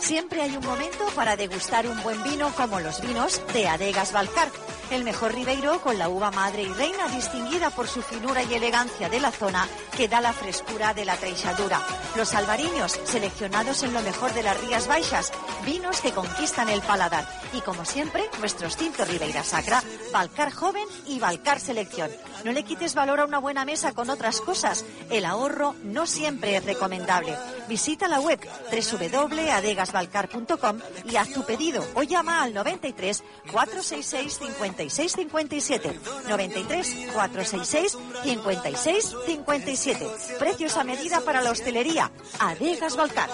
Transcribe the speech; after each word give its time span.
Siempre 0.00 0.42
hay 0.42 0.56
un 0.56 0.64
momento 0.64 1.06
para 1.14 1.36
degustar 1.36 1.86
un 1.86 2.02
buen 2.02 2.22
vino 2.22 2.52
como 2.54 2.80
los 2.80 3.00
vinos 3.00 3.40
de 3.52 3.68
Adegas 3.68 4.12
Balcar. 4.12 4.48
El 4.90 5.04
mejor 5.04 5.34
Ribeiro 5.34 5.80
con 5.80 5.98
la 5.98 6.08
uva 6.10 6.30
madre 6.30 6.62
y 6.62 6.68
reina 6.68 7.08
distinguida 7.08 7.70
por 7.70 7.88
su 7.88 8.02
finura 8.02 8.42
y 8.42 8.52
elegancia 8.52 9.08
de 9.08 9.20
la 9.20 9.30
zona 9.30 9.66
que 9.96 10.06
da 10.06 10.20
la 10.20 10.34
frescura 10.34 10.92
de 10.92 11.06
la 11.06 11.16
treixadura. 11.16 11.80
Los 12.14 12.34
albariños 12.34 13.00
seleccionados 13.04 13.82
en 13.84 13.94
lo 13.94 14.02
mejor 14.02 14.34
de 14.34 14.42
las 14.42 14.60
Rías 14.60 14.88
Baixas, 14.88 15.32
vinos 15.64 16.00
que 16.00 16.12
conquistan 16.12 16.68
el 16.68 16.82
paladar. 16.82 17.26
Y 17.54 17.62
como 17.62 17.86
siempre, 17.86 18.28
nuestros 18.40 18.76
tintos 18.76 19.08
Ribeira 19.08 19.42
Sacra, 19.44 19.81
Balcar 20.12 20.52
Joven 20.52 20.86
y 21.06 21.18
Balcar 21.18 21.58
Selección. 21.58 22.10
No 22.44 22.52
le 22.52 22.64
quites 22.64 22.94
valor 22.94 23.20
a 23.20 23.24
una 23.24 23.38
buena 23.38 23.64
mesa 23.64 23.92
con 23.92 24.10
otras 24.10 24.40
cosas. 24.40 24.84
El 25.10 25.24
ahorro 25.24 25.74
no 25.82 26.06
siempre 26.06 26.56
es 26.56 26.64
recomendable. 26.64 27.36
Visita 27.68 28.08
la 28.08 28.20
web 28.20 28.40
www.adegasbalcar.com 28.70 30.78
y 31.04 31.16
haz 31.16 31.30
tu 31.30 31.44
pedido 31.44 31.84
o 31.94 32.02
llama 32.02 32.42
al 32.42 32.54
93 32.54 33.22
466 33.50 34.38
56 34.38 35.12
57. 35.12 36.00
93 36.28 36.96
466 37.12 37.98
56 38.24 39.16
57. 39.26 40.08
Precios 40.38 40.76
a 40.76 40.84
medida 40.84 41.20
para 41.20 41.42
la 41.42 41.50
hostelería. 41.50 42.10
Adegas 42.38 42.96
Balcar. 42.96 43.30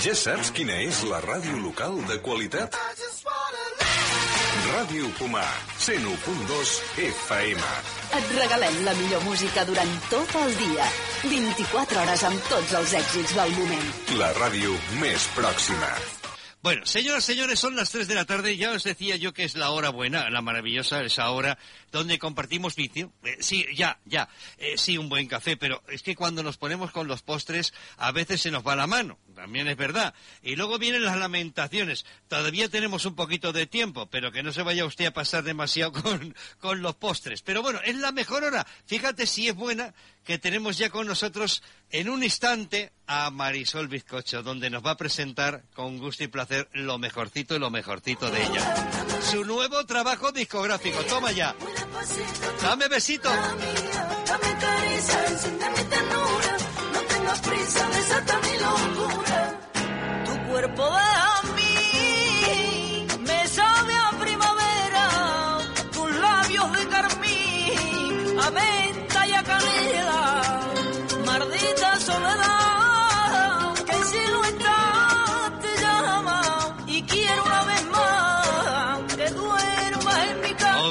Ja 0.00 0.14
saps 0.16 0.50
quina 0.56 0.76
és 0.84 1.02
la 1.08 1.20
ràdio 1.24 1.58
local 1.60 1.98
de 2.08 2.18
qualitat? 2.24 2.76
Ràdio 4.70 5.08
Pomar, 5.18 5.48
101.2 5.78 6.74
FM. 7.02 7.62
Et 8.18 8.28
regalem 8.36 8.78
la 8.86 8.94
millor 9.00 9.24
música 9.26 9.64
durant 9.66 9.96
tot 10.12 10.36
el 10.44 10.54
dia. 10.60 10.86
24 11.24 12.00
hores 12.04 12.24
amb 12.30 12.48
tots 12.52 12.78
els 12.78 12.94
èxits 13.02 13.34
del 13.40 13.58
moment. 13.58 13.92
La 14.22 14.30
ràdio 14.38 14.78
més 15.02 15.26
pròxima. 15.34 15.94
Bueno, 16.62 16.84
señoras, 16.84 17.24
señores, 17.24 17.58
son 17.58 17.74
las 17.74 17.90
3 17.90 18.06
de 18.06 18.14
la 18.14 18.26
tarde. 18.26 18.54
Ya 18.58 18.72
os 18.72 18.84
decía 18.84 19.16
yo 19.16 19.32
que 19.32 19.44
es 19.44 19.54
la 19.54 19.70
hora 19.70 19.88
buena, 19.88 20.28
la 20.28 20.42
maravillosa, 20.42 21.02
esa 21.02 21.30
hora 21.30 21.56
donde 21.90 22.18
compartimos 22.18 22.76
vicio. 22.76 23.14
Eh, 23.22 23.38
sí, 23.40 23.64
ya, 23.74 23.98
ya. 24.04 24.28
Eh, 24.58 24.76
sí, 24.76 24.98
un 24.98 25.08
buen 25.08 25.26
café, 25.26 25.56
pero 25.56 25.82
es 25.88 26.02
que 26.02 26.14
cuando 26.14 26.42
nos 26.42 26.58
ponemos 26.58 26.90
con 26.90 27.08
los 27.08 27.22
postres, 27.22 27.72
a 27.96 28.12
veces 28.12 28.42
se 28.42 28.50
nos 28.50 28.62
va 28.62 28.76
la 28.76 28.86
mano. 28.86 29.18
También 29.34 29.68
es 29.68 29.76
verdad. 29.78 30.12
Y 30.42 30.54
luego 30.54 30.78
vienen 30.78 31.02
las 31.02 31.16
lamentaciones. 31.16 32.04
Todavía 32.28 32.68
tenemos 32.68 33.06
un 33.06 33.14
poquito 33.14 33.54
de 33.54 33.66
tiempo, 33.66 34.10
pero 34.10 34.30
que 34.30 34.42
no 34.42 34.52
se 34.52 34.62
vaya 34.62 34.84
usted 34.84 35.06
a 35.06 35.14
pasar 35.14 35.44
demasiado 35.44 35.92
con, 36.02 36.36
con 36.58 36.82
los 36.82 36.94
postres. 36.94 37.40
Pero 37.40 37.62
bueno, 37.62 37.80
es 37.86 37.96
la 37.96 38.12
mejor 38.12 38.44
hora. 38.44 38.66
Fíjate 38.84 39.26
si 39.26 39.48
es 39.48 39.54
buena 39.54 39.94
que 40.24 40.38
tenemos 40.38 40.78
ya 40.78 40.90
con 40.90 41.06
nosotros 41.06 41.62
en 41.90 42.08
un 42.08 42.22
instante 42.22 42.92
a 43.06 43.30
Marisol 43.30 43.88
Bizcocho, 43.88 44.42
donde 44.42 44.70
nos 44.70 44.84
va 44.84 44.92
a 44.92 44.96
presentar 44.96 45.64
con 45.74 45.98
gusto 45.98 46.24
y 46.24 46.28
placer 46.28 46.68
lo 46.72 46.98
mejorcito 46.98 47.56
y 47.56 47.58
lo 47.58 47.70
mejorcito 47.70 48.30
de 48.30 48.42
ella. 48.42 48.90
Su 49.30 49.44
nuevo 49.44 49.84
trabajo 49.86 50.32
discográfico. 50.32 51.02
Toma 51.04 51.32
ya. 51.32 51.54
Dame 52.62 52.88
besito. 52.88 53.30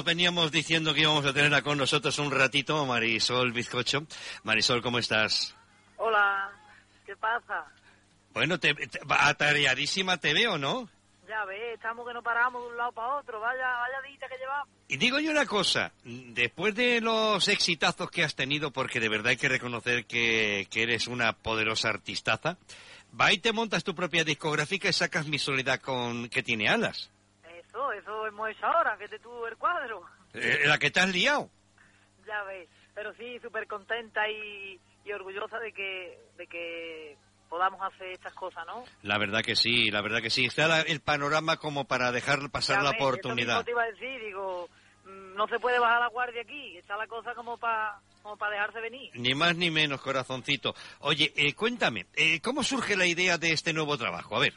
Veníamos 0.10 0.52
diciendo 0.52 0.94
que 0.96 1.02
íbamos 1.02 1.24
a 1.26 1.34
tenerla 1.34 1.62
con 1.62 1.78
nosotros 1.78 2.18
un 2.18 2.32
ratito, 2.32 2.84
Marisol 2.88 3.52
Bizcocho. 3.52 4.08
Marisol, 4.44 4.82
¿cómo 4.82 4.98
estás? 4.98 5.56
Hola, 5.98 6.50
¿qué 7.06 7.16
pasa? 7.16 7.66
Bueno, 8.34 8.60
te, 8.60 8.74
te- 8.74 9.00
atareadísima 9.08 10.18
te 10.18 10.34
veo, 10.34 10.58
¿no? 10.58 10.90
Ya 11.28 11.46
ves, 11.46 11.76
estamos 11.76 12.08
que 12.08 12.14
no 12.16 12.24
paramos 12.24 12.64
de 12.64 12.70
un 12.70 12.78
lado 12.78 12.92
para 12.92 13.18
otro, 13.18 13.40
vaya, 13.40 13.62
vaya 13.62 14.02
dita 14.10 14.28
que 14.28 14.38
llevamos. 14.40 14.68
Y 14.88 14.98
digo 14.98 15.20
yo 15.20 15.30
una 15.30 15.46
cosa, 15.46 15.92
después 16.04 16.74
de 16.74 17.02
los 17.02 17.48
exitazos 17.48 18.10
que 18.10 18.24
has 18.24 18.34
tenido, 18.34 18.72
porque 18.72 19.00
de 19.00 19.10
verdad 19.10 19.28
hay 19.28 19.38
que 19.38 19.48
reconocer 19.48 20.06
que, 20.06 20.68
que 20.72 20.82
eres 20.84 21.06
una 21.06 21.34
poderosa 21.34 21.90
artistaza, 21.90 22.58
va 23.20 23.32
y 23.32 23.38
te 23.38 23.52
montas 23.54 23.84
tu 23.84 23.94
propia 23.94 24.24
discográfica 24.24 24.90
y 24.90 24.94
sacas 24.94 25.28
mi 25.28 25.38
soledad 25.38 25.80
con 25.82 26.30
que 26.30 26.42
tiene 26.42 26.68
alas. 26.68 27.12
Eso, 28.00 28.12
eso 28.12 28.28
hemos 28.28 28.50
hecho 28.50 28.66
ahora, 28.66 28.98
que 28.98 29.08
te 29.08 29.20
tuvo 29.20 29.48
el 29.48 29.58
cuadro. 29.58 30.04
Eh, 30.34 30.62
la 30.66 30.78
que 30.78 30.92
te 30.92 31.00
has 31.00 31.10
liado. 31.12 31.50
Ya 32.28 32.44
ves, 32.44 32.70
pero 32.94 33.14
sí, 33.16 33.40
súper 33.40 33.66
contenta 33.68 34.30
y, 34.30 34.80
y 35.06 35.12
orgullosa 35.12 35.58
de 35.60 35.72
que, 35.74 36.20
de 36.38 36.48
que 36.48 37.18
podamos 37.50 37.82
hacer 37.82 38.08
estas 38.12 38.34
cosas, 38.34 38.66
¿no? 38.68 38.84
La 39.02 39.18
verdad 39.18 39.42
que 39.42 39.56
sí, 39.56 39.90
la 39.90 40.02
verdad 40.02 40.22
que 40.22 40.30
sí. 40.30 40.46
Está 40.46 40.68
la- 40.68 40.82
el 40.82 41.00
panorama 41.02 41.58
como 41.58 41.86
para 41.86 42.12
dejar 42.12 42.50
pasar 42.52 42.78
Ya 42.78 42.84
la 42.84 42.90
ves, 42.92 43.00
eso 43.00 43.06
mismo 43.08 43.22
oportunidad. 43.24 43.66
te 43.66 43.72
iba 43.72 43.82
a 43.84 43.88
decir, 43.88 44.22
digo, 44.22 44.70
mm, 45.06 45.34
no 45.36 45.48
se 45.48 45.60
puede 45.60 45.80
bajar 45.80 46.02
la 46.02 46.08
guardia 46.10 46.42
aquí, 46.44 46.78
está 46.78 46.96
la 46.98 47.08
cosa 47.08 47.34
como 47.34 47.58
para 47.58 48.00
como 48.22 48.36
para 48.38 48.52
dejarse 48.52 48.82
venir. 48.82 49.10
Ni 49.16 49.34
más 49.34 49.56
ni 49.56 49.72
menos, 49.72 50.02
corazoncito. 50.02 50.76
Oye, 51.00 51.32
eh, 51.38 51.54
cuéntame, 51.54 52.06
eh, 52.16 52.42
¿cómo 52.42 52.64
surge 52.64 52.96
la 52.98 53.06
idea 53.08 53.38
de 53.38 53.54
este 53.54 53.72
nuevo 53.74 53.98
trabajo? 53.98 54.36
A 54.36 54.40
ver. 54.40 54.54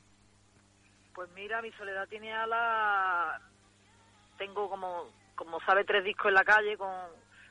Pues 1.14 1.28
mira, 1.34 1.60
mi 1.62 1.70
soledad 1.72 2.08
tiene 2.08 2.32
ala. 2.32 3.40
Tengo 4.38 4.68
como, 4.68 5.10
como 5.34 5.60
sabe, 5.60 5.84
tres 5.84 6.04
discos 6.04 6.26
en 6.28 6.34
la 6.34 6.44
calle 6.44 6.76
con, 6.76 6.90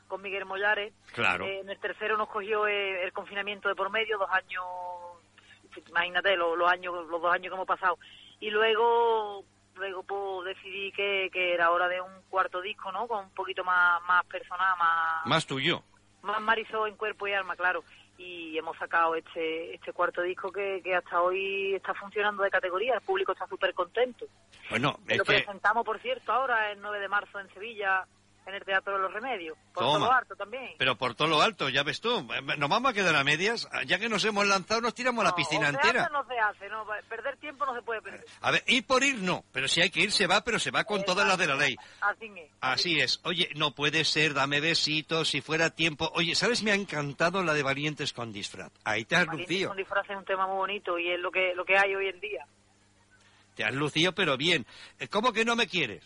con 0.08 0.20
Miguel 0.20 0.44
Mollares. 0.44 0.92
Claro. 1.14 1.44
Eh, 1.44 1.60
en 1.60 1.70
el 1.70 1.78
tercero 1.78 2.16
nos 2.16 2.28
cogió 2.28 2.66
eh, 2.66 3.04
el 3.04 3.12
confinamiento 3.12 3.68
de 3.68 3.74
por 3.74 3.90
medio, 3.90 4.18
dos 4.18 4.30
años, 4.30 4.64
imagínate 5.88 6.36
los, 6.36 6.56
los 6.58 6.70
años, 6.70 6.94
los 7.08 7.22
dos 7.22 7.32
años 7.32 7.50
que 7.50 7.54
hemos 7.54 7.66
pasado. 7.66 7.98
Y 8.40 8.50
luego, 8.50 9.44
luego 9.76 10.02
pues 10.02 10.56
decidí 10.56 10.90
que, 10.92 11.30
que 11.32 11.54
era 11.54 11.70
hora 11.70 11.88
de 11.88 12.00
un 12.00 12.22
cuarto 12.28 12.60
disco, 12.60 12.90
¿no? 12.90 13.06
Con 13.06 13.26
un 13.26 13.30
poquito 13.30 13.62
más, 13.64 14.02
más 14.02 14.24
personal, 14.26 14.76
más, 14.78 15.26
Más 15.26 15.46
tuyo. 15.46 15.82
más 16.22 16.40
Marisol 16.40 16.88
en 16.88 16.96
cuerpo 16.96 17.28
y 17.28 17.32
alma, 17.32 17.54
claro. 17.56 17.84
Y 18.24 18.56
hemos 18.56 18.76
sacado 18.78 19.16
este 19.16 19.74
este 19.74 19.92
cuarto 19.92 20.22
disco 20.22 20.52
que, 20.52 20.80
que 20.84 20.94
hasta 20.94 21.20
hoy 21.20 21.74
está 21.74 21.92
funcionando 21.94 22.42
de 22.42 22.50
categoría. 22.50 22.94
El 22.94 23.00
público 23.00 23.32
está 23.32 23.46
súper 23.46 23.74
contento. 23.74 24.26
Bueno, 24.70 24.98
es 25.08 25.18
Lo 25.18 25.24
que... 25.24 25.34
presentamos, 25.34 25.84
por 25.84 25.98
cierto, 26.00 26.32
ahora 26.32 26.70
el 26.70 26.80
9 26.80 27.00
de 27.00 27.08
marzo 27.08 27.40
en 27.40 27.52
Sevilla, 27.52 28.06
en 28.46 28.54
el 28.54 28.64
Teatro 28.64 28.94
de 28.94 28.98
los 29.00 29.12
Remedios. 29.12 29.56
Por 29.72 29.84
todo 29.84 29.98
lo 30.00 30.12
harto 30.12 30.34
también. 30.36 30.72
Pero 30.78 30.96
por 30.96 31.14
todo 31.14 31.28
lo 31.28 31.42
alto, 31.42 31.68
ya 31.68 31.82
ves 31.82 32.00
tú. 32.00 32.26
Nos 32.58 32.68
vamos 32.68 32.90
a 32.90 32.94
quedar 32.94 33.14
a 33.14 33.24
medias. 33.24 33.68
Ya 33.86 33.98
que 33.98 34.08
nos 34.08 34.24
hemos 34.24 34.46
lanzado, 34.46 34.80
nos 34.80 34.94
tiramos 34.94 35.24
a 35.24 35.28
la 35.28 35.34
piscina 35.34 35.68
o 35.68 35.70
se 35.70 35.76
entera. 35.76 36.02
hace 36.04 36.12
no 36.12 36.26
se 36.26 36.38
hace, 36.38 36.68
no. 36.68 36.84
Perder 37.08 37.36
tiempo 37.36 37.64
no 37.66 37.74
se 37.74 37.82
puede 37.82 38.02
perder. 38.02 38.24
A 38.40 38.50
ver, 38.50 38.64
ir 38.66 38.86
por 38.86 39.02
ir 39.04 39.18
no. 39.18 39.44
Pero 39.52 39.68
si 39.68 39.80
hay 39.80 39.90
que 39.90 40.00
ir, 40.00 40.12
se 40.12 40.26
va, 40.26 40.42
pero 40.42 40.58
se 40.58 40.70
va 40.70 40.84
con 40.84 41.04
todas 41.04 41.26
las 41.26 41.38
de 41.38 41.46
la 41.46 41.54
ley. 41.56 41.76
Así 42.00 42.26
es. 42.36 42.50
Así 42.60 43.00
es. 43.00 43.20
Oye, 43.24 43.48
no 43.54 43.74
puede 43.74 44.04
ser, 44.04 44.34
dame 44.34 44.60
besitos, 44.60 45.28
si 45.28 45.40
fuera 45.40 45.70
tiempo. 45.70 46.10
Oye, 46.14 46.34
¿sabes? 46.34 46.62
Me 46.62 46.72
ha 46.72 46.74
encantado 46.74 47.42
la 47.44 47.54
de 47.54 47.62
Valientes 47.62 48.12
con 48.12 48.32
disfraz. 48.32 48.72
Ahí 48.84 49.04
te 49.04 49.16
has 49.16 49.26
Valientes 49.26 49.50
lucido. 49.50 49.68
con 49.68 49.76
disfraz 49.76 50.10
es 50.10 50.16
un 50.16 50.24
tema 50.24 50.46
muy 50.46 50.56
bonito 50.56 50.98
y 50.98 51.10
es 51.10 51.20
lo 51.20 51.30
que 51.30 51.54
lo 51.54 51.64
que 51.64 51.76
hay 51.78 51.94
hoy 51.94 52.08
en 52.08 52.20
día. 52.20 52.46
Te 53.54 53.64
has 53.64 53.74
lucido, 53.74 54.12
pero 54.14 54.36
bien. 54.36 54.66
Eh, 54.98 55.08
¿Cómo 55.08 55.32
que 55.32 55.44
no 55.44 55.54
me 55.56 55.66
quieres? 55.66 56.02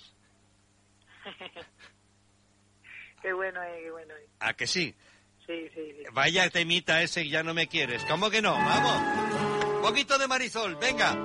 qué 3.22 3.32
bueno 3.56 3.74
es, 3.74 3.82
qué 3.82 3.90
bueno 3.90 4.14
es. 4.14 4.30
¿A 4.40 4.54
que 4.54 4.66
sí? 4.66 4.94
Sí, 5.46 5.68
sí, 5.74 5.92
sí. 5.96 6.02
Vaya 6.12 6.50
temita 6.50 7.02
ese 7.02 7.28
ya 7.28 7.42
no 7.42 7.54
me 7.54 7.68
quieres. 7.68 8.02
¿Cómo 8.04 8.30
que 8.30 8.42
no? 8.42 8.52
Vamos. 8.52 9.76
Un 9.76 9.82
poquito 9.82 10.18
de 10.18 10.26
Marisol, 10.26 10.76
venga. 10.76 11.16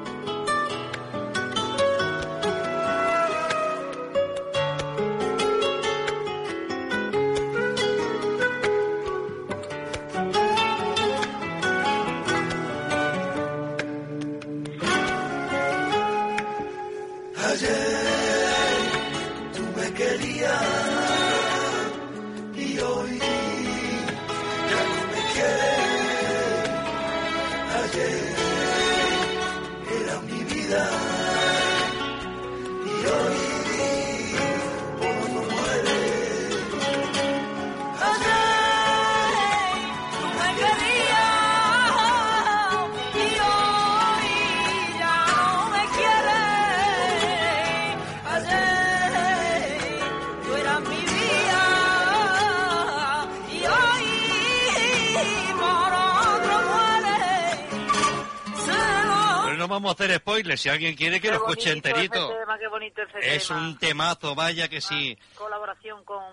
Vamos 59.91 60.01
a 60.01 60.03
hacer 60.05 60.17
spoilers. 60.19 60.61
Si 60.61 60.69
alguien 60.69 60.95
quiere 60.95 61.19
que 61.19 61.27
Qué 61.27 61.33
lo 61.33 61.35
escuche 61.47 61.71
enterito. 61.71 62.29
ese 62.31 62.39
tema, 62.39 62.59
qué 62.59 62.67
bonito 62.67 63.01
ese 63.01 63.35
Es 63.35 63.47
tema. 63.47 63.59
un 63.59 63.77
temazo, 63.77 64.35
vaya 64.35 64.67
que 64.67 64.81
sí. 64.81 65.17
Colaboración 65.35 66.03
con 66.05 66.23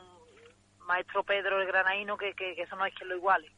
Maestro 0.87 1.23
Pedro 1.25 1.61
el 1.61 1.67
Granaíno, 1.67 2.17
que, 2.17 2.35
que, 2.35 2.55
que 2.55 2.63
eso 2.63 2.77
no 2.77 2.85
es 2.87 2.95
que 2.95 3.05
lo 3.05 3.17
iguale. 3.17 3.51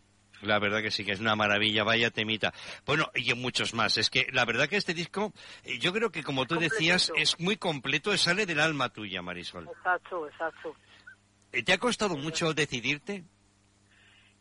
La 0.43 0.59
verdad 0.59 0.81
que 0.81 0.91
sí, 0.91 1.05
que 1.05 1.13
es 1.13 1.21
una 1.21 1.37
maravilla, 1.37 1.85
vaya 1.85 2.11
temita. 2.11 2.55
Bueno, 2.87 3.11
y 3.15 3.35
muchos 3.35 3.75
más. 3.75 3.99
Es 3.99 4.09
que 4.09 4.27
la 4.33 4.47
verdad 4.47 4.69
que 4.69 4.77
este 4.79 4.95
disco, 4.95 5.35
eh, 5.65 5.79
yo 5.79 5.93
creo 5.93 6.11
que 6.11 6.23
como 6.23 6.47
tú 6.47 6.59
decías, 6.59 7.13
es 7.15 7.39
muy 7.39 7.57
completo, 7.57 8.17
sale 8.17 8.47
del 8.47 8.61
alma 8.61 8.89
tuya, 8.89 9.21
Marisol. 9.21 9.69
Exacto, 9.69 10.27
exacto. 10.27 10.75
Eh, 11.53 11.63
¿Te 11.63 11.75
ha 11.75 11.79
costado 11.79 12.17
mucho 12.17 12.55
decidirte? 12.55 13.25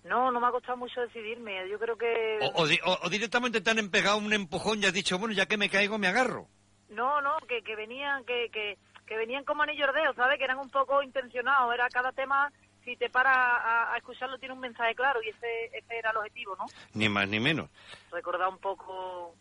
No, 0.10 0.32
no 0.32 0.40
me 0.40 0.48
ha 0.48 0.52
costado 0.52 0.76
mucho 0.76 1.02
decidirme. 1.02 1.70
Yo 1.70 1.78
creo 1.78 1.96
que... 1.96 2.40
O, 2.42 2.64
o 2.64 2.68
o- 3.04 3.10
directamente 3.10 3.62
te 3.62 3.70
han 3.70 3.78
empegado 3.78 4.18
un 4.18 4.34
empujón 4.34 4.82
y 4.82 4.88
has 4.88 4.94
dicho, 4.94 5.20
bueno, 5.20 5.36
ya 5.36 5.46
que 5.46 5.56
me 5.56 5.70
caigo, 5.70 6.00
me 6.00 6.08
agarro? 6.08 6.48
No, 6.90 7.22
no, 7.22 7.38
que, 7.48 7.62
que 7.62 7.76
venían 7.76 8.26
que, 8.26 8.50
que, 8.52 8.80
que 9.06 9.16
venían 9.16 9.44
como 9.44 9.62
anillo 9.62 9.86
al 9.88 9.94
dedo, 9.94 10.14
¿sabes? 10.16 10.40
Que 10.40 10.46
eran 10.46 10.58
un 10.58 10.72
poco 10.72 11.04
intencionados. 11.04 11.72
Era 11.76 11.88
cada 11.90 12.12
tema, 12.12 12.52
si 12.84 12.98
te 12.98 13.12
paras 13.12 13.38
a, 13.38 13.94
a 13.94 13.98
escucharlo, 13.98 14.40
tiene 14.40 14.56
un 14.56 14.60
mensaje 14.62 14.96
claro 14.96 15.22
y 15.22 15.30
ese, 15.30 15.66
ese 15.78 15.98
era 16.00 16.10
el 16.10 16.18
objetivo, 16.18 16.56
¿no? 16.56 16.66
Ni 16.96 17.08
más 17.08 17.28
ni 17.28 17.40
menos. 17.40 17.70
Recordar 18.12 18.50
un 18.50 18.58
poco 18.58 19.36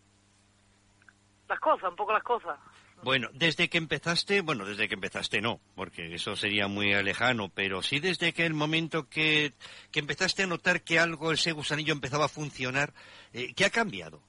las 1.49 1.61
cosas, 1.61 1.88
un 1.88 1.97
poco 1.97 2.12
las 2.12 2.23
cosas. 2.23 2.59
Bueno, 3.03 3.29
desde 3.33 3.69
que 3.69 3.79
empezaste, 3.79 4.41
bueno, 4.41 4.65
desde 4.67 4.89
que 4.89 4.95
empezaste 4.95 5.41
no, 5.41 5.61
porque 5.77 6.12
eso 6.15 6.35
sería 6.35 6.67
muy 6.67 6.93
lejano, 7.03 7.49
pero 7.49 7.81
sí 7.83 8.00
desde 8.00 8.33
que 8.33 8.45
el 8.45 8.55
momento 8.55 9.09
que, 9.09 9.53
que 9.93 10.00
empezaste 10.00 10.43
a 10.43 10.47
notar 10.49 10.83
que 10.83 10.99
algo, 10.99 11.31
ese 11.33 11.53
gusanillo 11.53 11.93
empezaba 11.93 12.25
a 12.25 12.29
funcionar, 12.29 12.93
eh, 13.33 13.55
¿qué 13.55 13.65
ha 13.65 13.71
cambiado? 13.71 14.21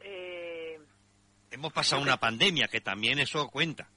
Eh, 0.00 0.78
Hemos 1.50 1.72
pasado 1.72 2.00
una 2.00 2.16
pandemia, 2.18 2.68
que 2.68 2.80
también 2.80 3.18
eso 3.18 3.48
cuenta. 3.48 3.88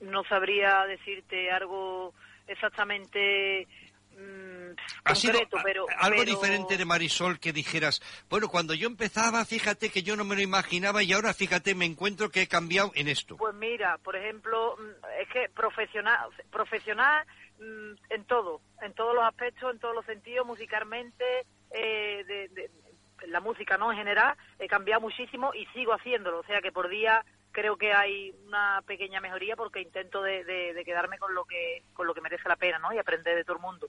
no 0.00 0.22
sabría 0.24 0.84
decirte 0.86 1.50
algo 1.50 2.14
exactamente 2.46 3.66
mm, 4.16 4.74
Ha 5.04 5.14
sido 5.14 5.34
concreto, 5.34 5.58
a- 5.58 5.62
pero 5.62 5.86
algo 5.98 6.18
pero- 6.24 6.30
diferente 6.34 6.76
de 6.76 6.84
Marisol 6.84 7.38
que 7.38 7.52
dijeras, 7.52 8.00
bueno, 8.28 8.48
cuando 8.48 8.74
yo 8.74 8.86
empezaba, 8.88 9.44
fíjate 9.44 9.90
que 9.90 10.02
yo 10.02 10.16
no 10.16 10.24
me 10.24 10.34
lo 10.34 10.40
imaginaba 10.42 11.02
y 11.02 11.12
ahora, 11.12 11.32
fíjate, 11.34 11.74
me 11.74 11.84
encuentro 11.84 12.30
que 12.30 12.42
he 12.42 12.48
cambiado 12.48 12.90
en 12.94 13.08
esto. 13.08 13.36
Pues 13.36 13.54
mira, 13.54 13.98
por 13.98 14.16
ejemplo, 14.16 14.76
mm, 14.78 15.04
es 15.22 15.28
que 15.28 15.48
profesional, 15.50 16.28
profesional 16.50 17.26
mm, 17.60 17.92
en 18.10 18.24
todo, 18.24 18.60
en 18.82 18.92
todos 18.94 19.14
los 19.14 19.24
aspectos, 19.24 19.72
en 19.72 19.78
todos 19.78 19.94
los 19.94 20.04
sentidos, 20.06 20.44
musicalmente, 20.46 21.24
eh, 21.70 22.24
de, 22.26 22.48
de- 22.48 22.70
la 23.28 23.40
música, 23.40 23.78
¿no? 23.78 23.90
En 23.90 23.96
general, 23.98 24.36
he 24.58 24.66
cambiado 24.68 25.00
muchísimo 25.00 25.54
y 25.54 25.64
sigo 25.66 25.94
haciéndolo. 25.94 26.40
O 26.40 26.44
sea 26.44 26.60
que 26.60 26.72
por 26.72 26.88
día 26.90 27.24
creo 27.54 27.76
que 27.78 27.92
hay 27.94 28.34
una 28.46 28.82
pequeña 28.86 29.20
mejoría 29.22 29.56
porque 29.56 29.80
intento 29.80 30.20
de, 30.22 30.44
de- 30.44 30.74
de 30.74 30.84
quedarme 30.84 31.16
con 31.18 31.34
lo 31.34 31.44
que 31.46 31.84
con 31.94 32.06
lo 32.06 32.12
que 32.12 32.20
merece 32.20 32.48
la 32.48 32.56
pena, 32.56 32.78
¿no? 32.78 32.92
Y 32.92 32.98
aprender 32.98 33.34
de 33.36 33.44
todo 33.44 33.56
el 33.56 33.62
mundo. 33.62 33.88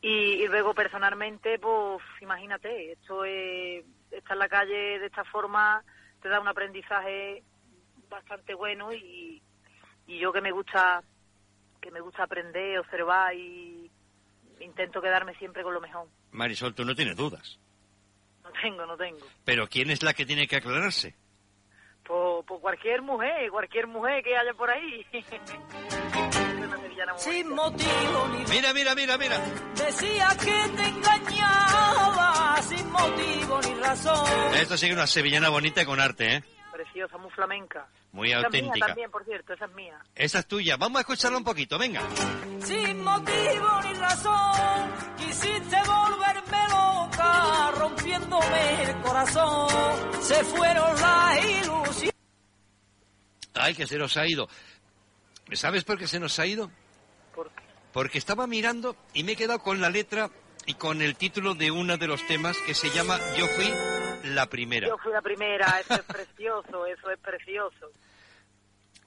Y, 0.00 0.42
y 0.42 0.46
luego 0.48 0.74
personalmente, 0.74 1.58
pues 1.58 2.00
imagínate, 2.20 2.92
esto 2.92 3.24
es, 3.24 3.84
estar 4.10 4.32
en 4.34 4.38
la 4.38 4.48
calle 4.48 4.98
de 5.00 5.06
esta 5.06 5.24
forma 5.24 5.82
te 6.22 6.28
da 6.28 6.40
un 6.40 6.48
aprendizaje 6.48 7.42
bastante 8.08 8.54
bueno 8.54 8.92
y, 8.92 9.42
y 10.06 10.18
yo 10.18 10.32
que 10.32 10.40
me 10.40 10.52
gusta 10.52 11.02
que 11.82 11.90
me 11.90 12.00
gusta 12.00 12.22
aprender, 12.22 12.78
observar 12.78 13.34
y 13.34 13.90
intento 14.60 15.02
quedarme 15.02 15.34
siempre 15.34 15.62
con 15.62 15.74
lo 15.74 15.80
mejor. 15.80 16.06
Marisol, 16.30 16.74
tú 16.74 16.84
no 16.84 16.94
tienes 16.94 17.16
dudas. 17.16 17.58
No 18.42 18.50
tengo, 18.62 18.86
no 18.86 18.96
tengo. 18.96 19.26
Pero 19.44 19.66
¿quién 19.68 19.90
es 19.90 20.02
la 20.02 20.14
que 20.14 20.24
tiene 20.26 20.46
que 20.46 20.56
aclararse? 20.56 21.14
Por, 22.06 22.44
por 22.44 22.60
cualquier 22.60 23.00
mujer, 23.02 23.50
cualquier 23.50 23.86
mujer 23.86 24.22
que 24.22 24.36
haya 24.36 24.52
por 24.54 24.70
ahí. 24.70 25.06
Una 25.12 26.76
sevillana 26.78 27.12
muy 27.14 27.22
Sin 27.22 27.48
bonita. 27.56 27.62
motivo 27.62 28.28
ni 28.32 28.44
Mira, 28.54 28.72
mira, 28.74 28.94
mira, 28.94 29.16
mira. 29.18 29.38
decía 29.74 30.28
que 30.38 30.68
te 30.76 30.84
engañaba 30.88 32.56
sin 32.62 32.90
motivo 32.90 33.60
ni 33.62 33.74
razón. 33.82 34.26
Esto 34.60 34.76
sigue 34.76 34.92
una 34.92 35.06
sevillana 35.06 35.48
bonita 35.48 35.84
con 35.86 35.98
arte, 36.00 36.34
¿eh? 36.36 36.42
Preciosa, 36.84 37.16
muy 37.18 37.30
flamenca. 37.30 37.86
Muy 38.12 38.28
Esa 38.30 38.40
es 38.40 38.52
mía 38.52 38.60
auténtica. 38.60 38.86
también, 38.86 39.10
por 39.10 39.24
cierto, 39.24 39.52
esa 39.54 39.64
es 39.64 39.72
mía. 39.72 39.98
Esa 40.14 40.38
es 40.40 40.46
tuya. 40.46 40.76
Vamos 40.76 40.98
a 40.98 41.00
escucharla 41.00 41.38
un 41.38 41.44
poquito, 41.44 41.78
venga. 41.78 42.02
Sin 42.62 43.02
motivo 43.02 43.80
ni 43.84 43.94
razón, 43.94 44.90
quisiste 45.16 45.76
volverme 45.86 46.68
loca, 46.68 47.70
rompiéndome 47.78 48.82
el 48.82 49.00
corazón. 49.00 50.22
Se 50.22 50.44
fueron 50.44 51.00
las 51.00 51.44
ilusiones. 51.44 52.14
Ay, 53.54 53.74
que 53.74 53.86
se 53.86 53.96
nos 53.98 54.16
ha 54.16 54.26
ido. 54.26 54.48
¿Sabes 55.52 55.84
por 55.84 55.98
qué 55.98 56.06
se 56.06 56.20
nos 56.20 56.38
ha 56.38 56.46
ido? 56.46 56.70
Porque 57.34 57.62
Porque 57.92 58.18
estaba 58.18 58.46
mirando 58.46 58.96
y 59.14 59.24
me 59.24 59.32
he 59.32 59.36
quedado 59.36 59.60
con 59.60 59.80
la 59.80 59.90
letra 59.90 60.30
y 60.66 60.74
con 60.74 61.02
el 61.02 61.16
título 61.16 61.54
de 61.54 61.70
uno 61.70 61.96
de 61.96 62.06
los 62.06 62.26
temas 62.26 62.56
que 62.66 62.74
se 62.74 62.90
llama 62.90 63.18
Yo 63.36 63.46
fui 63.48 63.72
la 64.24 64.46
primera. 64.46 64.88
yo 64.88 64.98
fui 64.98 65.12
la 65.12 65.22
primera, 65.22 65.80
eso 65.80 65.94
es 65.94 66.02
precioso, 66.02 66.86
eso 66.86 67.10
es 67.10 67.18
precioso. 67.18 67.90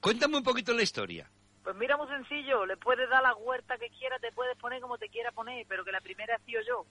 Cuéntame 0.00 0.36
un 0.36 0.42
poquito 0.42 0.72
la 0.72 0.82
historia. 0.82 1.28
Pues 1.62 1.76
mira, 1.76 1.96
muy 1.96 2.08
sencillo, 2.08 2.64
le 2.64 2.76
puedes 2.76 3.08
dar 3.10 3.22
la 3.22 3.34
huerta 3.34 3.76
que 3.76 3.90
quieras, 3.90 4.20
te 4.20 4.32
puedes 4.32 4.56
poner 4.56 4.80
como 4.80 4.96
te 4.96 5.08
quieras 5.08 5.34
poner, 5.34 5.66
pero 5.68 5.84
que 5.84 5.92
la 5.92 6.00
primera 6.00 6.36
he 6.36 6.44
sido 6.44 6.62
yo. 6.66 6.86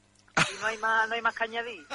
Y 0.52 0.62
no 0.62 0.68
hay 0.68 0.78
más, 0.78 1.10
no 1.10 1.16
hay 1.16 1.22
más 1.22 1.36
que 1.36 1.44
añadir. 1.46 1.86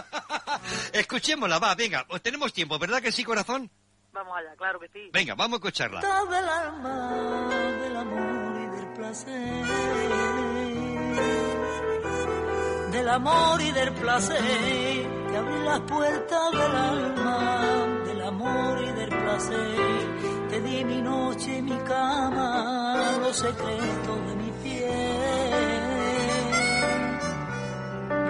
Escuchémosla, 0.92 1.58
va, 1.58 1.74
venga. 1.74 2.04
Tenemos 2.22 2.52
tiempo, 2.52 2.78
¿verdad 2.78 3.00
que 3.00 3.12
sí, 3.12 3.22
corazón? 3.22 3.70
Vamos 4.12 4.36
allá, 4.36 4.54
claro 4.56 4.78
que 4.80 4.88
sí. 4.88 5.10
Venga, 5.12 5.34
vamos 5.34 5.56
a 5.56 5.58
escucharla. 5.58 6.00
del 6.00 6.48
alma, 6.48 7.48
del 7.80 7.96
amor 7.96 8.60
y 8.60 8.76
del 8.76 8.92
placer. 8.94 9.64
Del 12.90 13.08
amor 13.08 13.60
y 13.62 13.72
del 13.72 13.94
placer, 13.94 15.08
te 15.32 15.38
abrí 15.38 15.64
las 15.64 15.80
puertas 15.80 16.52
del 16.52 16.76
alma, 16.76 17.86
del 18.04 18.22
amor 18.22 18.82
y 18.82 18.92
del 18.92 19.08
placer. 19.08 20.48
Te 20.50 20.60
di 20.60 20.84
mi 20.84 21.00
noche 21.00 21.56
y 21.58 21.62
mi 21.62 21.78
cama, 21.78 23.18
los 23.22 23.36
secretos 23.36 24.18
de 24.28 24.34
mi 24.36 24.52
piel. 24.62 24.92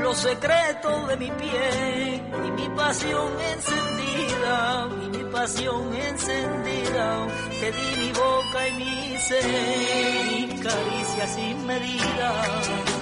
Los 0.00 0.16
secretos 0.16 1.08
de 1.08 1.16
mi 1.16 1.30
piel 1.32 2.22
y 2.46 2.50
mi 2.52 2.68
pasión 2.76 3.32
encendida, 3.52 4.88
y 5.02 5.08
mi 5.16 5.24
pasión 5.32 5.94
encendida. 5.94 7.26
Te 7.60 7.72
di 7.72 7.96
mi 7.98 8.12
boca 8.12 8.68
y 8.68 8.72
mi 8.74 9.18
ser, 9.18 9.44
y 10.38 10.60
caricia 10.62 11.26
sin 11.26 11.66
medida. 11.66 13.01